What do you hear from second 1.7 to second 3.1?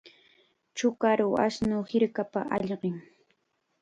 hirkapa ayqin.